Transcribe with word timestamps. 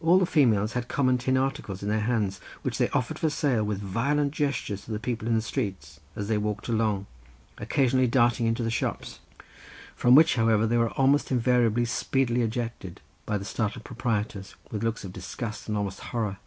All 0.00 0.18
the 0.18 0.26
females 0.26 0.72
had 0.72 0.88
common 0.88 1.16
tin 1.16 1.36
articles 1.36 1.80
in 1.80 1.88
their 1.88 2.00
hands 2.00 2.40
which 2.62 2.76
they 2.76 2.88
offered 2.88 3.20
for 3.20 3.30
sale 3.30 3.62
with 3.62 3.78
violent 3.78 4.32
gestures 4.32 4.84
to 4.84 4.90
the 4.90 4.98
people 4.98 5.28
in 5.28 5.36
the 5.36 5.40
streets, 5.40 6.00
as 6.16 6.26
they 6.26 6.36
walked 6.38 6.66
along, 6.68 7.06
occasionally 7.58 8.08
darting 8.08 8.46
into 8.46 8.64
the 8.64 8.68
shops, 8.72 9.20
from 9.94 10.16
which, 10.16 10.34
however, 10.34 10.66
they 10.66 10.76
were 10.76 10.90
almost 10.94 11.30
invariably 11.30 11.84
speedily 11.84 12.42
ejected 12.42 13.00
by 13.26 13.38
the 13.38 13.44
startled 13.44 13.84
proprietors, 13.84 14.56
with 14.72 14.82
looks 14.82 15.04
of 15.04 15.12
disgust 15.12 15.68
and 15.68 15.76
almost 15.78 16.00
horror. 16.00 16.38